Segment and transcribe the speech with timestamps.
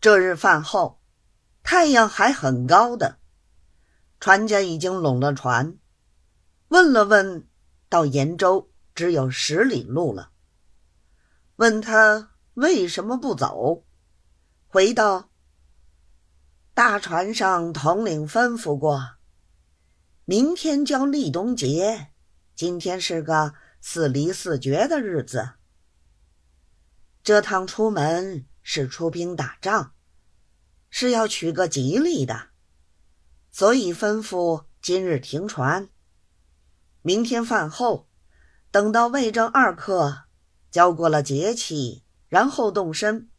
[0.00, 1.00] 这日饭后，
[1.64, 3.18] 太阳还很高的，
[4.20, 5.76] 船家已经拢了船，
[6.68, 7.48] 问了问，
[7.88, 10.30] 到延州只有十里路了。
[11.56, 13.84] 问他为什么不走，
[14.68, 15.30] 回道
[16.74, 19.16] ：“大船上统领吩咐过，
[20.24, 22.12] 明天叫立冬节，
[22.54, 25.54] 今天是个四离四绝的日子。
[27.24, 29.94] 这趟出门。”是出兵打仗，
[30.90, 32.50] 是要取个吉利的，
[33.50, 35.88] 所以吩咐今日停船。
[37.00, 38.10] 明天饭后，
[38.70, 40.24] 等到魏正二刻，
[40.70, 43.30] 交过了节气，然后动身，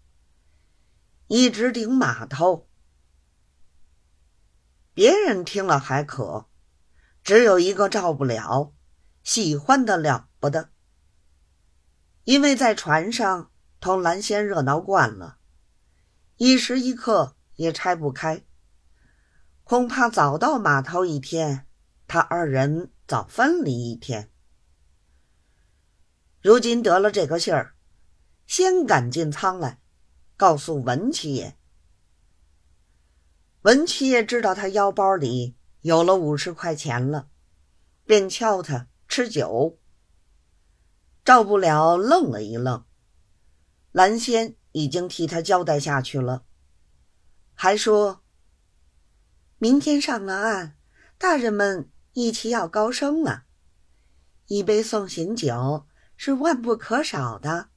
[1.28, 2.68] 一直顶码头。
[4.96, 6.48] 别人听了还可，
[7.24, 8.74] 只有一个照不了，
[9.24, 10.72] 喜欢的了不得，
[12.24, 13.52] 因为在船上。
[13.80, 15.38] 同蓝仙热闹惯了，
[16.36, 18.44] 一时一刻也拆不开。
[19.64, 21.66] 恐怕早到码头一天，
[22.08, 24.30] 他二人早分离一天。
[26.42, 27.76] 如今得了这个信儿，
[28.48, 29.80] 先赶进仓来，
[30.36, 31.58] 告诉文七爷。
[33.62, 37.30] 文七爷知道他腰包里有了五十块钱了，
[38.06, 39.80] 便敲他吃酒。
[41.24, 42.84] 赵不了愣了一愣。
[43.92, 46.46] 蓝仙已经替他交代下去了，
[47.56, 48.22] 还说
[49.58, 50.78] ：“明天上了岸，
[51.18, 53.46] 大人们一起要高升了，
[54.46, 57.70] 一杯送行酒是万不可少的。”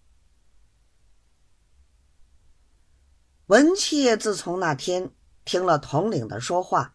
[3.47, 5.11] 文七爷自从那天
[5.45, 6.95] 听了统领的说话，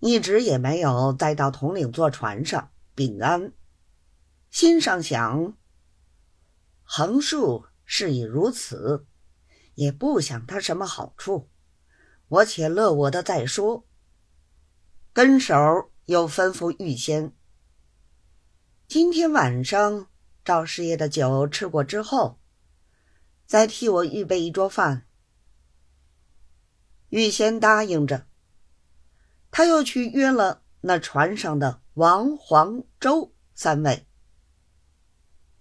[0.00, 3.52] 一直也没有再到统领坐船上禀安，
[4.50, 5.54] 心上想：
[6.82, 7.66] 横竖。
[7.94, 9.04] 事已如此，
[9.74, 11.50] 也不想他什么好处，
[12.26, 13.86] 我且乐我的再说。
[15.12, 15.54] 跟手
[16.06, 17.36] 又吩咐玉仙：
[18.88, 20.06] 今天晚上
[20.42, 22.40] 赵师爷的酒吃过之后，
[23.44, 25.06] 再替我预备一桌饭。
[27.10, 28.26] 玉仙答应着，
[29.50, 34.06] 他又去约了那船上的王、黄、周三位。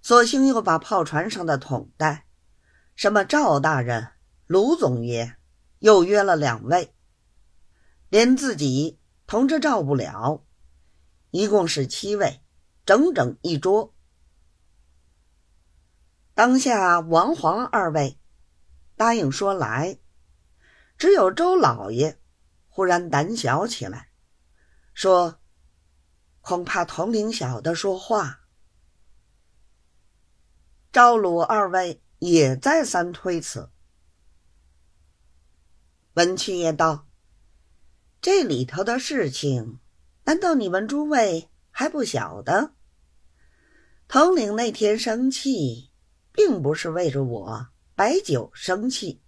[0.01, 2.25] 索性又把炮船上的统带，
[2.95, 4.13] 什么赵大人、
[4.47, 5.35] 卢总爷，
[5.79, 6.95] 又约了两位，
[8.09, 10.43] 连自己同着赵不了，
[11.29, 12.41] 一共是七位，
[12.83, 13.93] 整整一桌。
[16.33, 18.19] 当下王黄二位
[18.95, 19.99] 答应说来，
[20.97, 22.19] 只有周老爷
[22.67, 24.09] 忽然胆小起来，
[24.95, 25.39] 说
[26.41, 28.39] ：“恐怕统领小的说话。”
[31.01, 33.71] 赵鲁二位也再三推辞。
[36.13, 37.07] 文七爷道
[38.21, 39.79] ：“这里头的事情，
[40.25, 42.75] 难道你们诸位还不晓得？
[44.07, 45.89] 统领那天生气，
[46.31, 49.23] 并不是为着我摆酒生气，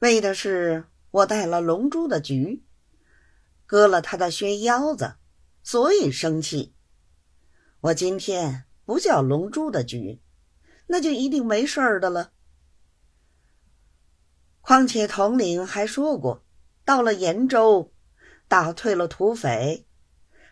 [0.00, 2.64] 为的是我带了龙珠的局，
[3.66, 5.14] 割了他的靴腰子，
[5.62, 6.74] 所以生气。
[7.82, 10.20] 我今天。”不叫龙珠的局，
[10.86, 12.32] 那就一定没事儿的了。
[14.60, 16.44] 况且统领还说过，
[16.84, 17.92] 到了延州，
[18.48, 19.86] 打退了土匪，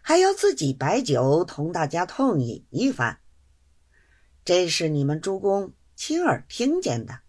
[0.03, 3.21] 还要自己摆酒同大家痛饮一番。
[4.45, 7.21] 这是你们诸公亲耳听见的。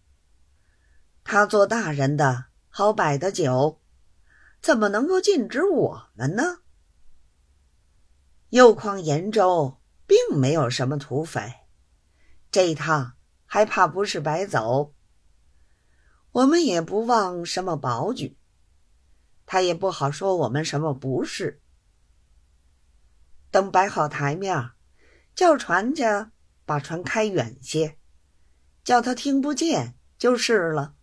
[1.23, 3.81] 他做大人的好摆的酒，
[4.61, 6.59] 怎么能够禁止我们呢？
[8.49, 9.80] 又况延州。
[10.31, 11.67] 并没有什么土匪，
[12.49, 14.93] 这一趟还怕不是白走。
[16.31, 18.37] 我们也不忘什么保举，
[19.45, 21.61] 他也不好说我们什么不是。
[23.51, 24.71] 等摆好台面，
[25.35, 26.31] 叫船家
[26.65, 27.97] 把船开远些，
[28.85, 30.95] 叫他听不见就是了。